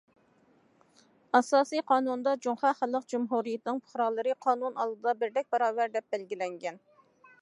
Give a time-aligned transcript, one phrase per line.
[1.39, 6.87] ئاساسىي قانۇندا: جۇڭخۇا خەلق جۇمھۇرىيىتىنىڭ پۇقرالىرى قانۇن ئالدىدا بىردەك باراۋەر، دەپ بەلگىلەنگەن.